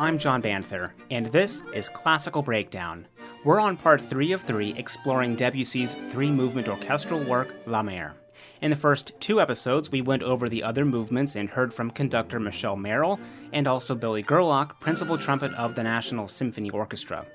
I'm 0.00 0.16
John 0.16 0.40
Banther, 0.40 0.92
and 1.10 1.26
this 1.26 1.64
is 1.74 1.88
Classical 1.88 2.40
Breakdown. 2.40 3.08
We're 3.42 3.58
on 3.58 3.76
part 3.76 4.00
three 4.00 4.30
of 4.30 4.40
three 4.40 4.72
exploring 4.76 5.34
Debussy's 5.34 5.94
three 6.12 6.30
movement 6.30 6.68
orchestral 6.68 7.18
work, 7.18 7.56
La 7.66 7.82
Mer. 7.82 8.14
In 8.62 8.70
the 8.70 8.76
first 8.76 9.18
two 9.18 9.40
episodes, 9.40 9.90
we 9.90 10.00
went 10.00 10.22
over 10.22 10.48
the 10.48 10.62
other 10.62 10.84
movements 10.84 11.34
and 11.34 11.50
heard 11.50 11.74
from 11.74 11.90
conductor 11.90 12.38
Michelle 12.38 12.76
Merrill 12.76 13.18
and 13.52 13.66
also 13.66 13.96
Billy 13.96 14.22
Gerlach, 14.22 14.78
principal 14.78 15.18
trumpet 15.18 15.52
of 15.54 15.74
the 15.74 15.82
National 15.82 16.28
Symphony 16.28 16.70
Orchestra. 16.70 17.26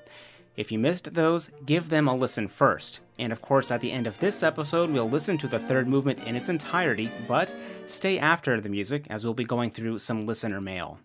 If 0.56 0.72
you 0.72 0.78
missed 0.78 1.12
those, 1.12 1.50
give 1.66 1.90
them 1.90 2.08
a 2.08 2.16
listen 2.16 2.48
first. 2.48 3.00
And 3.18 3.30
of 3.30 3.42
course, 3.42 3.70
at 3.70 3.82
the 3.82 3.92
end 3.92 4.06
of 4.06 4.18
this 4.20 4.42
episode, 4.42 4.88
we'll 4.88 5.10
listen 5.10 5.36
to 5.36 5.48
the 5.48 5.58
third 5.58 5.86
movement 5.86 6.20
in 6.20 6.34
its 6.34 6.48
entirety, 6.48 7.10
but 7.28 7.54
stay 7.86 8.18
after 8.18 8.58
the 8.58 8.70
music 8.70 9.04
as 9.10 9.22
we'll 9.22 9.34
be 9.34 9.44
going 9.44 9.70
through 9.70 9.98
some 9.98 10.24
listener 10.24 10.62
mail. 10.62 10.98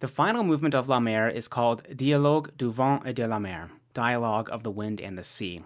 The 0.00 0.08
final 0.08 0.42
movement 0.42 0.74
of 0.74 0.88
La 0.88 0.98
Mer 0.98 1.28
is 1.28 1.46
called 1.46 1.96
Dialogue 1.96 2.50
du 2.56 2.68
vent 2.68 3.06
et 3.06 3.14
de 3.14 3.28
la 3.28 3.38
mer, 3.38 3.70
Dialogue 3.94 4.48
of 4.50 4.64
the 4.64 4.70
Wind 4.70 5.00
and 5.00 5.16
the 5.16 5.22
Sea. 5.22 5.60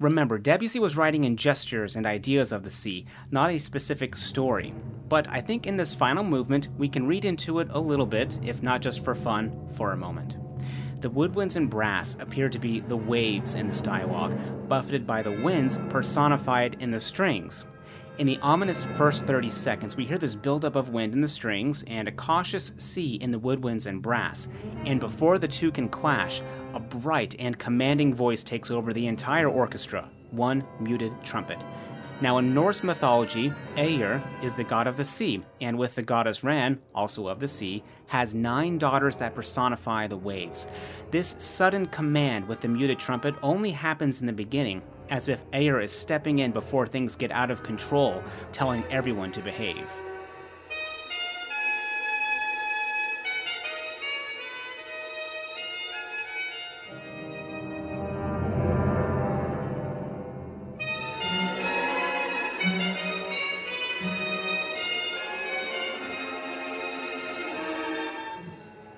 Remember, 0.00 0.38
Debussy 0.38 0.80
was 0.80 0.96
writing 0.96 1.22
in 1.22 1.36
gestures 1.36 1.94
and 1.94 2.04
ideas 2.04 2.50
of 2.50 2.64
the 2.64 2.70
sea, 2.70 3.06
not 3.30 3.50
a 3.50 3.58
specific 3.58 4.16
story. 4.16 4.74
But 5.08 5.28
I 5.28 5.40
think 5.40 5.68
in 5.68 5.76
this 5.76 5.94
final 5.94 6.24
movement, 6.24 6.66
we 6.78 6.88
can 6.88 7.06
read 7.06 7.24
into 7.24 7.60
it 7.60 7.68
a 7.70 7.78
little 7.78 8.06
bit, 8.06 8.40
if 8.42 8.60
not 8.60 8.80
just 8.80 9.04
for 9.04 9.14
fun, 9.14 9.68
for 9.70 9.92
a 9.92 9.96
moment. 9.96 10.36
The 11.00 11.10
woodwinds 11.10 11.54
and 11.54 11.70
brass 11.70 12.16
appear 12.18 12.48
to 12.48 12.58
be 12.58 12.80
the 12.80 12.96
waves 12.96 13.54
in 13.54 13.68
this 13.68 13.80
dialogue, 13.80 14.36
buffeted 14.68 15.06
by 15.06 15.22
the 15.22 15.40
winds 15.42 15.78
personified 15.90 16.82
in 16.82 16.90
the 16.90 17.00
strings. 17.00 17.64
In 18.20 18.26
the 18.26 18.38
ominous 18.42 18.84
first 18.96 19.24
30 19.24 19.48
seconds, 19.48 19.96
we 19.96 20.04
hear 20.04 20.18
this 20.18 20.34
buildup 20.34 20.76
of 20.76 20.90
wind 20.90 21.14
in 21.14 21.22
the 21.22 21.26
strings 21.26 21.82
and 21.86 22.06
a 22.06 22.12
cautious 22.12 22.74
sea 22.76 23.14
in 23.14 23.30
the 23.30 23.40
woodwinds 23.40 23.86
and 23.86 24.02
brass. 24.02 24.46
And 24.84 25.00
before 25.00 25.38
the 25.38 25.48
two 25.48 25.72
can 25.72 25.88
clash, 25.88 26.42
a 26.74 26.80
bright 26.80 27.34
and 27.38 27.58
commanding 27.58 28.12
voice 28.12 28.44
takes 28.44 28.70
over 28.70 28.92
the 28.92 29.06
entire 29.06 29.48
orchestra 29.48 30.06
one 30.32 30.62
muted 30.80 31.14
trumpet. 31.24 31.56
Now, 32.20 32.36
in 32.36 32.52
Norse 32.52 32.84
mythology, 32.84 33.54
Aegir 33.76 34.20
is 34.42 34.52
the 34.52 34.64
god 34.64 34.86
of 34.86 34.98
the 34.98 35.04
sea, 35.04 35.42
and 35.62 35.78
with 35.78 35.94
the 35.94 36.02
goddess 36.02 36.44
Ran, 36.44 36.78
also 36.94 37.26
of 37.26 37.40
the 37.40 37.48
sea, 37.48 37.82
has 38.08 38.34
nine 38.34 38.76
daughters 38.76 39.16
that 39.16 39.34
personify 39.34 40.06
the 40.06 40.18
waves. 40.18 40.68
This 41.10 41.36
sudden 41.38 41.86
command 41.86 42.46
with 42.48 42.60
the 42.60 42.68
muted 42.68 42.98
trumpet 42.98 43.34
only 43.42 43.70
happens 43.70 44.20
in 44.20 44.26
the 44.26 44.34
beginning, 44.34 44.82
as 45.10 45.28
if 45.28 45.48
Aegir 45.50 45.82
is 45.82 45.92
stepping 45.92 46.38
in 46.38 46.52
before 46.52 46.86
things 46.86 47.16
get 47.16 47.30
out 47.32 47.50
of 47.50 47.62
control, 47.62 48.22
telling 48.52 48.84
everyone 48.90 49.32
to 49.32 49.42
behave. 49.42 49.90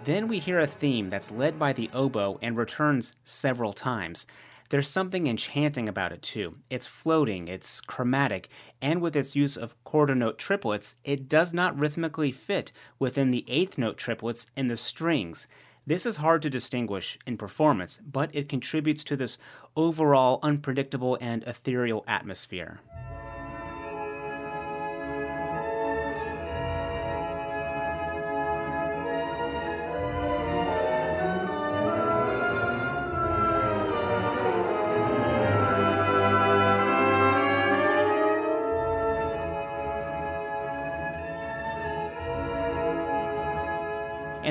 Then 0.05 0.27
we 0.27 0.41
hear 0.41 0.59
a 0.59 0.67
theme 0.67 1.09
that's 1.09 1.31
led 1.31 1.61
by 1.61 1.73
the 1.73 1.89
oboe 1.95 2.39
and 2.43 2.57
returns 2.57 3.15
several 3.23 3.73
times. 3.73 4.27
There's 4.73 4.89
something 4.89 5.27
enchanting 5.27 5.87
about 5.87 6.13
it 6.13 6.23
too. 6.23 6.55
It's 6.71 6.87
floating, 6.87 7.47
it's 7.47 7.83
chromatic, 7.83 8.49
and 8.81 9.03
with 9.03 9.15
its 9.15 9.37
use 9.37 9.55
of 9.55 9.77
quarter 9.85 10.15
note 10.15 10.39
triplets, 10.39 10.97
it 11.05 11.29
does 11.29 11.53
not 11.53 11.79
rhythmically 11.79 12.33
fit 12.33 12.73
within 12.99 13.33
the 13.33 13.45
eighth 13.49 13.77
note 13.77 13.99
triplets 13.99 14.47
in 14.57 14.69
the 14.69 14.79
strings. 14.79 15.47
This 15.87 16.07
is 16.07 16.17
hard 16.17 16.41
to 16.41 16.49
distinguish 16.49 17.19
in 17.27 17.37
performance, 17.37 18.01
but 18.03 18.35
it 18.35 18.49
contributes 18.49 19.05
to 19.05 19.15
this 19.15 19.37
overall 19.77 20.41
unpredictable 20.43 21.19
and 21.21 21.45
ethereal 21.45 22.03
atmosphere. 22.09 22.81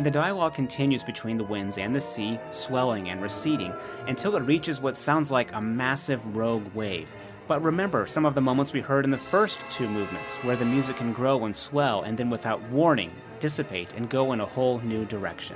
And 0.01 0.05
the 0.07 0.09
dialogue 0.09 0.55
continues 0.55 1.03
between 1.03 1.37
the 1.37 1.43
winds 1.43 1.77
and 1.77 1.93
the 1.93 2.01
sea, 2.01 2.39
swelling 2.49 3.09
and 3.09 3.21
receding, 3.21 3.71
until 4.07 4.35
it 4.35 4.41
reaches 4.41 4.81
what 4.81 4.97
sounds 4.97 5.29
like 5.29 5.53
a 5.53 5.61
massive 5.61 6.35
rogue 6.35 6.65
wave. 6.73 7.07
But 7.45 7.61
remember 7.61 8.07
some 8.07 8.25
of 8.25 8.33
the 8.33 8.41
moments 8.41 8.73
we 8.73 8.81
heard 8.81 9.05
in 9.05 9.11
the 9.11 9.17
first 9.19 9.59
two 9.69 9.87
movements, 9.87 10.37
where 10.37 10.55
the 10.55 10.65
music 10.65 10.95
can 10.95 11.13
grow 11.13 11.45
and 11.45 11.55
swell 11.55 12.01
and 12.01 12.17
then 12.17 12.31
without 12.31 12.63
warning 12.69 13.11
dissipate 13.39 13.93
and 13.93 14.09
go 14.09 14.33
in 14.33 14.41
a 14.41 14.45
whole 14.45 14.79
new 14.79 15.05
direction. 15.05 15.55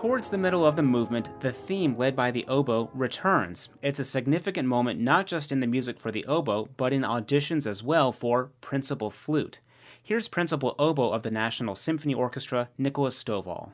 Towards 0.00 0.30
the 0.30 0.38
middle 0.38 0.64
of 0.64 0.76
the 0.76 0.82
movement, 0.82 1.28
the 1.40 1.52
theme 1.52 1.94
led 1.94 2.16
by 2.16 2.30
the 2.30 2.46
oboe 2.48 2.90
returns. 2.94 3.68
It's 3.82 3.98
a 3.98 4.04
significant 4.06 4.66
moment 4.66 4.98
not 4.98 5.26
just 5.26 5.52
in 5.52 5.60
the 5.60 5.66
music 5.66 5.98
for 5.98 6.10
the 6.10 6.24
oboe, 6.24 6.70
but 6.78 6.94
in 6.94 7.02
auditions 7.02 7.66
as 7.66 7.82
well 7.82 8.10
for 8.10 8.48
principal 8.62 9.10
flute. 9.10 9.60
Here's 10.02 10.26
principal 10.26 10.74
oboe 10.78 11.10
of 11.10 11.22
the 11.22 11.30
National 11.30 11.74
Symphony 11.74 12.14
Orchestra, 12.14 12.70
Nicholas 12.78 13.22
Stovall. 13.22 13.72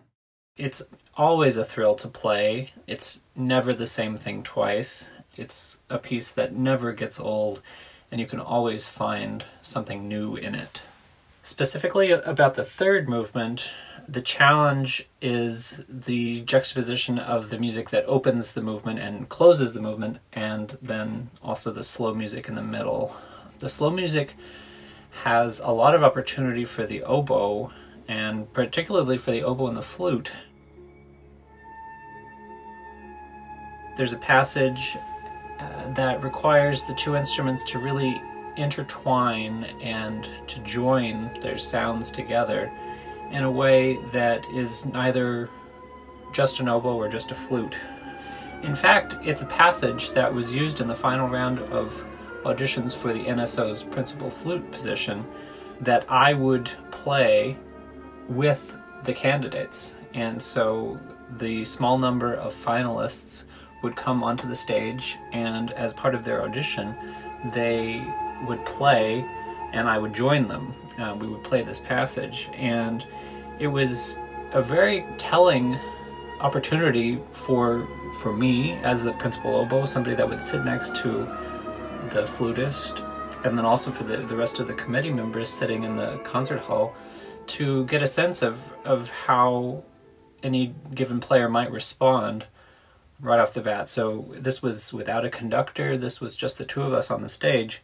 It's 0.56 0.82
always 1.14 1.56
a 1.56 1.64
thrill 1.64 1.94
to 1.94 2.08
play. 2.08 2.70
It's 2.88 3.20
never 3.36 3.72
the 3.72 3.86
same 3.86 4.16
thing 4.16 4.42
twice. 4.42 5.08
It's 5.36 5.78
a 5.88 5.98
piece 5.98 6.32
that 6.32 6.56
never 6.56 6.90
gets 6.90 7.20
old, 7.20 7.62
and 8.10 8.20
you 8.20 8.26
can 8.26 8.40
always 8.40 8.88
find 8.88 9.44
something 9.62 10.08
new 10.08 10.34
in 10.34 10.56
it. 10.56 10.82
Specifically 11.46 12.10
about 12.10 12.56
the 12.56 12.64
third 12.64 13.08
movement, 13.08 13.70
the 14.08 14.20
challenge 14.20 15.08
is 15.22 15.80
the 15.88 16.40
juxtaposition 16.40 17.20
of 17.20 17.50
the 17.50 17.58
music 17.58 17.90
that 17.90 18.04
opens 18.06 18.50
the 18.50 18.60
movement 18.60 18.98
and 18.98 19.28
closes 19.28 19.72
the 19.72 19.80
movement, 19.80 20.18
and 20.32 20.76
then 20.82 21.30
also 21.44 21.70
the 21.70 21.84
slow 21.84 22.12
music 22.12 22.48
in 22.48 22.56
the 22.56 22.62
middle. 22.62 23.14
The 23.60 23.68
slow 23.68 23.90
music 23.90 24.34
has 25.22 25.60
a 25.60 25.70
lot 25.70 25.94
of 25.94 26.02
opportunity 26.02 26.64
for 26.64 26.84
the 26.84 27.04
oboe, 27.04 27.70
and 28.08 28.52
particularly 28.52 29.16
for 29.16 29.30
the 29.30 29.44
oboe 29.44 29.68
and 29.68 29.76
the 29.76 29.82
flute. 29.82 30.32
There's 33.96 34.12
a 34.12 34.18
passage 34.18 34.96
uh, 35.60 35.94
that 35.94 36.24
requires 36.24 36.82
the 36.82 36.94
two 36.94 37.14
instruments 37.14 37.62
to 37.70 37.78
really 37.78 38.20
intertwine 38.56 39.64
and 39.82 40.28
to 40.46 40.60
join 40.60 41.30
their 41.40 41.58
sounds 41.58 42.10
together 42.10 42.70
in 43.30 43.42
a 43.42 43.50
way 43.50 43.98
that 44.12 44.44
is 44.54 44.86
neither 44.86 45.48
just 46.32 46.60
an 46.60 46.68
oboe 46.68 46.96
or 46.96 47.08
just 47.08 47.30
a 47.30 47.34
flute. 47.34 47.76
In 48.62 48.76
fact, 48.76 49.14
it's 49.22 49.42
a 49.42 49.46
passage 49.46 50.10
that 50.12 50.32
was 50.32 50.52
used 50.52 50.80
in 50.80 50.88
the 50.88 50.94
final 50.94 51.28
round 51.28 51.58
of 51.72 51.92
auditions 52.44 52.96
for 52.96 53.12
the 53.12 53.24
NSO's 53.24 53.82
principal 53.82 54.30
flute 54.30 54.70
position 54.70 55.24
that 55.80 56.04
I 56.10 56.34
would 56.34 56.70
play 56.90 57.56
with 58.28 58.76
the 59.04 59.12
candidates. 59.12 59.94
And 60.14 60.40
so 60.40 60.98
the 61.38 61.64
small 61.64 61.98
number 61.98 62.34
of 62.34 62.54
finalists 62.54 63.44
would 63.82 63.96
come 63.96 64.24
onto 64.24 64.48
the 64.48 64.54
stage, 64.54 65.16
and 65.32 65.70
as 65.72 65.92
part 65.92 66.14
of 66.14 66.24
their 66.24 66.42
audition, 66.42 66.94
they 67.52 68.02
would 68.46 68.64
play, 68.64 69.24
and 69.72 69.88
I 69.88 69.98
would 69.98 70.14
join 70.14 70.48
them. 70.48 70.74
Uh, 70.98 71.16
we 71.18 71.26
would 71.26 71.44
play 71.44 71.62
this 71.62 71.78
passage, 71.78 72.48
and 72.54 73.06
it 73.58 73.66
was 73.66 74.16
a 74.52 74.62
very 74.62 75.04
telling 75.18 75.78
opportunity 76.40 77.20
for 77.32 77.86
for 78.20 78.32
me 78.32 78.72
as 78.82 79.04
the 79.04 79.12
principal 79.14 79.56
oboe, 79.56 79.84
somebody 79.84 80.16
that 80.16 80.28
would 80.28 80.42
sit 80.42 80.64
next 80.64 80.96
to 80.96 81.12
the 82.12 82.26
flutist, 82.26 82.98
and 83.44 83.56
then 83.58 83.64
also 83.64 83.90
for 83.90 84.04
the, 84.04 84.16
the 84.18 84.36
rest 84.36 84.58
of 84.58 84.66
the 84.66 84.74
committee 84.74 85.12
members 85.12 85.50
sitting 85.50 85.84
in 85.84 85.96
the 85.96 86.18
concert 86.24 86.60
hall 86.60 86.94
to 87.46 87.84
get 87.86 88.02
a 88.02 88.06
sense 88.06 88.42
of, 88.42 88.58
of 88.84 89.10
how 89.10 89.82
any 90.42 90.74
given 90.94 91.20
player 91.20 91.48
might 91.48 91.70
respond 91.70 92.46
right 93.20 93.38
off 93.38 93.52
the 93.54 93.60
bat. 93.60 93.88
So 93.88 94.26
this 94.32 94.62
was 94.62 94.92
without 94.92 95.24
a 95.24 95.30
conductor, 95.30 95.96
this 95.96 96.20
was 96.20 96.36
just 96.36 96.58
the 96.58 96.64
two 96.64 96.82
of 96.82 96.92
us 96.92 97.10
on 97.10 97.22
the 97.22 97.28
stage, 97.28 97.82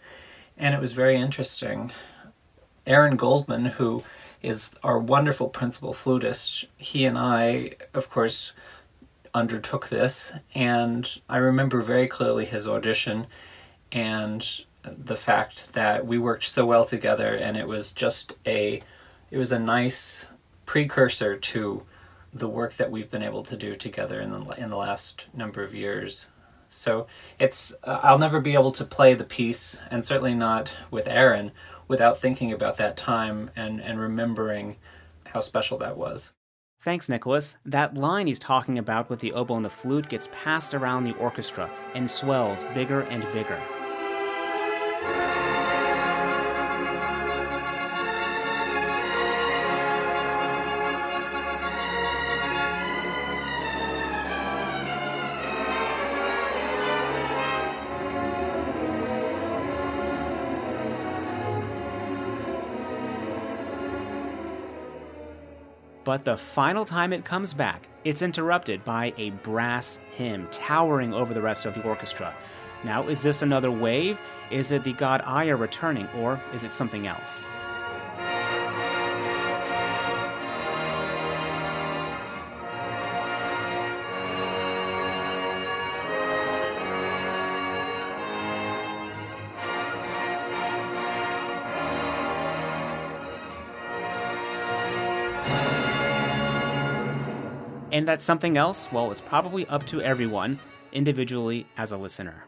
and 0.56 0.75
it 0.75 0.81
was 0.81 0.93
very 0.93 1.16
interesting. 1.16 1.93
Aaron 2.87 3.16
Goldman, 3.16 3.66
who 3.66 4.02
is 4.43 4.70
our 4.82 4.99
wonderful 4.99 5.49
principal 5.49 5.93
flutist. 5.93 6.66
He 6.76 7.04
and 7.04 7.16
I, 7.16 7.72
of 7.94 8.10
course, 8.10 8.52
undertook 9.34 9.88
this, 9.88 10.32
and 10.54 11.08
I 11.28 11.37
remember 11.38 11.81
very 11.82 12.08
clearly 12.08 12.44
his 12.44 12.66
audition. 12.69 13.26
and 13.93 14.64
the 14.84 15.16
fact 15.16 15.72
that 15.75 16.06
we 16.06 16.19
worked 16.19 16.44
so 16.44 16.66
well 16.66 16.84
together 16.84 17.34
and 17.34 17.56
it 17.56 17.69
was 17.69 17.93
just 17.93 18.32
a 18.46 18.82
it 19.31 19.38
was 19.38 19.52
a 19.52 19.58
nice 19.58 20.26
precursor 20.66 21.37
to 21.37 21.82
the 22.32 22.48
work 22.48 22.75
that 22.76 22.90
we've 22.90 23.10
been 23.10 23.22
able 23.22 23.43
to 23.44 23.56
do 23.56 23.75
together 23.76 24.20
in 24.20 24.31
the 24.31 24.40
in 24.58 24.70
the 24.70 24.76
last 24.76 25.26
number 25.34 25.62
of 25.62 25.75
years. 25.75 26.26
So 26.72 27.06
it's 27.38 27.74
uh, 27.84 28.00
I'll 28.02 28.19
never 28.19 28.40
be 28.40 28.54
able 28.54 28.72
to 28.72 28.84
play 28.84 29.14
the 29.14 29.24
piece, 29.24 29.80
and 29.90 30.04
certainly 30.04 30.34
not 30.34 30.72
with 30.90 31.06
Aaron, 31.06 31.52
without 31.88 32.19
thinking 32.19 32.52
about 32.52 32.76
that 32.78 32.96
time 32.96 33.50
and 33.54 33.80
and 33.80 34.00
remembering 34.00 34.76
how 35.26 35.40
special 35.40 35.78
that 35.78 35.96
was. 35.96 36.30
Thanks, 36.80 37.08
Nicholas. 37.08 37.58
That 37.64 37.94
line 37.94 38.26
he's 38.26 38.40
talking 38.40 38.76
about 38.76 39.08
with 39.08 39.20
the 39.20 39.32
oboe 39.32 39.56
and 39.56 39.64
the 39.64 39.70
flute 39.70 40.08
gets 40.08 40.28
passed 40.32 40.74
around 40.74 41.04
the 41.04 41.14
orchestra 41.14 41.70
and 41.94 42.10
swells 42.10 42.64
bigger 42.74 43.02
and 43.02 43.22
bigger. 43.32 43.60
But 66.12 66.26
the 66.26 66.36
final 66.36 66.84
time 66.84 67.14
it 67.14 67.24
comes 67.24 67.54
back, 67.54 67.88
it's 68.04 68.20
interrupted 68.20 68.84
by 68.84 69.14
a 69.16 69.30
brass 69.30 69.98
hymn 70.10 70.46
towering 70.50 71.14
over 71.14 71.32
the 71.32 71.40
rest 71.40 71.64
of 71.64 71.72
the 71.72 71.82
orchestra. 71.84 72.36
Now, 72.84 73.08
is 73.08 73.22
this 73.22 73.40
another 73.40 73.70
wave? 73.70 74.20
Is 74.50 74.72
it 74.72 74.84
the 74.84 74.92
god 74.92 75.22
Aegir 75.22 75.58
returning, 75.58 76.06
or 76.18 76.38
is 76.52 76.64
it 76.64 76.72
something 76.72 77.06
else? 77.06 77.46
And 97.92 98.08
that's 98.08 98.24
something 98.24 98.56
else? 98.56 98.90
Well, 98.90 99.12
it's 99.12 99.20
probably 99.20 99.66
up 99.66 99.86
to 99.88 100.00
everyone, 100.00 100.58
individually 100.92 101.66
as 101.76 101.92
a 101.92 101.98
listener. 101.98 102.46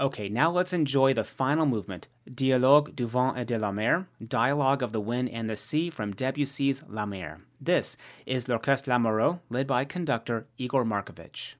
Okay, 0.00 0.28
now 0.28 0.50
let's 0.50 0.72
enjoy 0.72 1.12
the 1.12 1.24
final 1.24 1.66
movement, 1.66 2.08
Dialogue 2.32 2.96
du 2.96 3.06
vent 3.06 3.36
et 3.36 3.46
de 3.46 3.58
la 3.58 3.72
mer, 3.72 4.06
Dialogue 4.26 4.82
of 4.82 4.92
the 4.92 5.00
Wind 5.00 5.28
and 5.30 5.50
the 5.50 5.56
Sea 5.56 5.90
from 5.90 6.14
Debussy's 6.14 6.82
La 6.88 7.04
Mer. 7.04 7.40
This 7.60 7.96
is 8.24 8.48
L'Orchestre 8.48 8.90
Lamoureux, 8.90 9.40
led 9.50 9.66
by 9.66 9.84
conductor 9.84 10.46
Igor 10.58 10.84
Markevitch. 10.84 11.56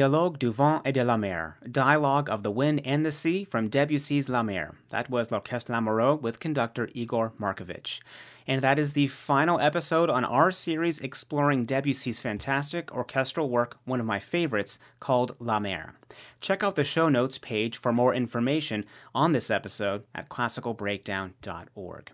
Dialogue 0.00 0.38
du 0.38 0.50
vent 0.50 0.80
et 0.86 0.92
de 0.92 1.04
la 1.04 1.18
mer, 1.18 1.58
Dialogue 1.70 2.30
of 2.30 2.42
the 2.42 2.50
Wind 2.50 2.80
and 2.86 3.04
the 3.04 3.12
Sea 3.12 3.44
from 3.44 3.68
Debussy's 3.68 4.30
La 4.30 4.42
Mer. 4.42 4.74
That 4.88 5.10
was 5.10 5.30
L'Orchestre 5.30 5.74
Lamoureux 5.74 6.18
with 6.18 6.40
conductor 6.40 6.88
Igor 6.94 7.34
Markevitch. 7.36 8.00
And 8.46 8.62
that 8.62 8.78
is 8.78 8.94
the 8.94 9.08
final 9.08 9.60
episode 9.60 10.08
on 10.08 10.24
our 10.24 10.52
series 10.52 11.00
exploring 11.00 11.66
Debussy's 11.66 12.18
fantastic 12.18 12.94
orchestral 12.94 13.50
work, 13.50 13.76
one 13.84 14.00
of 14.00 14.06
my 14.06 14.18
favorites, 14.18 14.78
called 15.00 15.36
La 15.38 15.60
Mer. 15.60 15.96
Check 16.40 16.64
out 16.64 16.76
the 16.76 16.82
show 16.82 17.10
notes 17.10 17.36
page 17.36 17.76
for 17.76 17.92
more 17.92 18.14
information 18.14 18.86
on 19.14 19.32
this 19.32 19.50
episode 19.50 20.06
at 20.14 20.30
classicalbreakdown.org. 20.30 22.10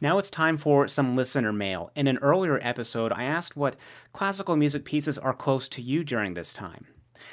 Now 0.00 0.18
it's 0.18 0.30
time 0.30 0.56
for 0.56 0.88
some 0.88 1.14
listener 1.14 1.52
mail. 1.52 1.92
In 1.94 2.08
an 2.08 2.18
earlier 2.18 2.58
episode, 2.60 3.12
I 3.12 3.22
asked 3.22 3.56
what 3.56 3.76
classical 4.12 4.56
music 4.56 4.84
pieces 4.84 5.16
are 5.16 5.32
close 5.32 5.68
to 5.68 5.80
you 5.80 6.02
during 6.02 6.34
this 6.34 6.52
time. 6.52 6.86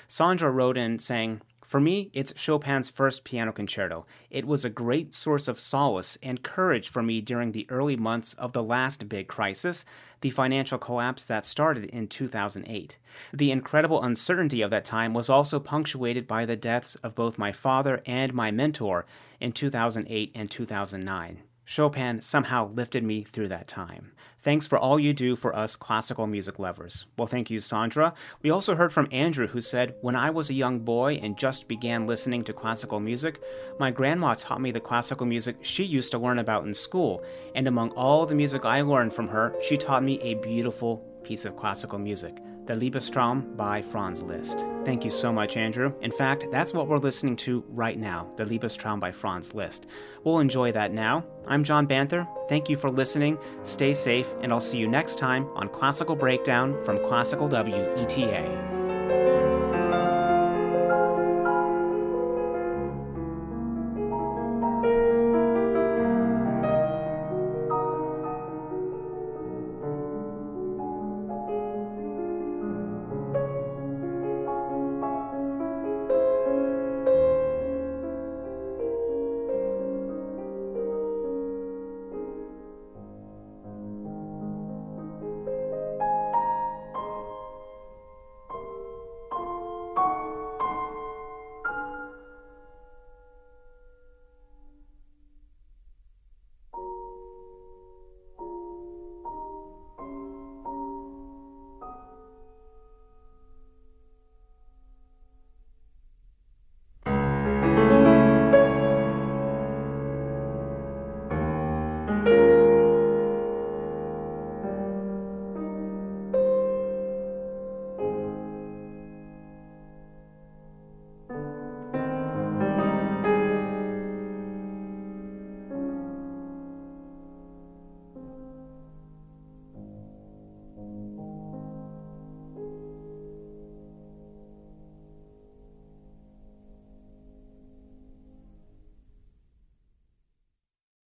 Sandra 0.07 0.51
wrote 0.51 0.77
in 0.77 0.99
saying, 0.99 1.41
for 1.67 1.81
me, 1.81 2.09
it's 2.13 2.31
Chopin's 2.31 2.89
first 2.89 3.25
piano 3.25 3.51
concerto. 3.51 4.05
It 4.29 4.47
was 4.47 4.63
a 4.63 4.69
great 4.69 5.13
source 5.13 5.49
of 5.49 5.59
solace 5.59 6.17
and 6.23 6.41
courage 6.41 6.87
for 6.87 7.03
me 7.03 7.19
during 7.19 7.51
the 7.51 7.67
early 7.69 7.97
months 7.97 8.33
of 8.35 8.53
the 8.53 8.63
last 8.63 9.09
big 9.09 9.27
crisis, 9.27 9.83
the 10.21 10.29
financial 10.29 10.77
collapse 10.77 11.25
that 11.25 11.43
started 11.43 11.83
in 11.89 12.07
2008. 12.07 12.97
The 13.33 13.51
incredible 13.51 14.01
uncertainty 14.01 14.61
of 14.61 14.71
that 14.71 14.85
time 14.85 15.13
was 15.13 15.29
also 15.29 15.59
punctuated 15.59 16.25
by 16.25 16.45
the 16.45 16.55
deaths 16.55 16.95
of 16.95 17.15
both 17.15 17.37
my 17.37 17.51
father 17.51 18.01
and 18.05 18.33
my 18.33 18.49
mentor 18.49 19.05
in 19.41 19.51
2008 19.51 20.31
and 20.35 20.49
2009. 20.49 21.43
Chopin 21.69 22.21
somehow 22.21 22.69
lifted 22.69 23.03
me 23.03 23.23
through 23.23 23.49
that 23.49 23.67
time. 23.67 24.13
Thanks 24.41 24.65
for 24.65 24.77
all 24.77 24.97
you 24.97 25.11
do 25.11 25.35
for 25.35 25.53
us 25.53 25.75
classical 25.75 26.25
music 26.25 26.59
lovers. 26.59 27.05
Well, 27.17 27.27
thank 27.27 27.49
you, 27.51 27.59
Sandra. 27.59 28.13
We 28.41 28.49
also 28.49 28.73
heard 28.73 28.93
from 28.93 29.09
Andrew, 29.11 29.47
who 29.47 29.59
said, 29.59 29.93
When 29.99 30.15
I 30.15 30.29
was 30.29 30.49
a 30.49 30.53
young 30.53 30.79
boy 30.79 31.15
and 31.15 31.37
just 31.37 31.67
began 31.67 32.07
listening 32.07 32.45
to 32.45 32.53
classical 32.53 33.01
music, 33.01 33.43
my 33.79 33.91
grandma 33.91 34.35
taught 34.35 34.61
me 34.61 34.71
the 34.71 34.79
classical 34.79 35.25
music 35.25 35.57
she 35.61 35.83
used 35.83 36.11
to 36.11 36.17
learn 36.17 36.39
about 36.39 36.63
in 36.63 36.73
school. 36.73 37.21
And 37.53 37.67
among 37.67 37.89
all 37.97 38.25
the 38.25 38.33
music 38.33 38.63
I 38.63 38.79
learned 38.79 39.13
from 39.13 39.27
her, 39.27 39.53
she 39.61 39.75
taught 39.75 40.03
me 40.03 40.21
a 40.21 40.35
beautiful 40.35 41.05
piece 41.21 41.43
of 41.43 41.57
classical 41.57 41.99
music. 41.99 42.37
The 42.67 42.73
Liebestraum 42.73 43.55
by 43.55 43.81
Franz 43.81 44.21
Liszt. 44.21 44.65
Thank 44.83 45.05
you 45.05 45.09
so 45.09 45.31
much, 45.31 45.55
Andrew. 45.55 45.93
In 46.01 46.11
fact, 46.11 46.45
that's 46.51 46.73
what 46.73 46.87
we're 46.87 46.97
listening 46.97 47.37
to 47.37 47.63
right 47.69 47.97
now, 47.97 48.29
The 48.35 48.45
Liebestraum 48.45 48.99
by 48.99 49.11
Franz 49.11 49.55
Liszt. 49.55 49.87
We'll 50.25 50.39
enjoy 50.39 50.73
that 50.73 50.91
now. 50.93 51.25
I'm 51.47 51.63
John 51.63 51.87
Banther. 51.87 52.27
Thank 52.49 52.69
you 52.69 52.75
for 52.75 52.91
listening. 52.91 53.37
Stay 53.63 53.93
safe, 53.93 54.33
and 54.41 54.51
I'll 54.51 54.61
see 54.61 54.77
you 54.77 54.87
next 54.87 55.17
time 55.17 55.47
on 55.55 55.69
Classical 55.69 56.15
Breakdown 56.15 56.79
from 56.83 56.97
Classical 57.07 57.47
WETA. 57.47 58.76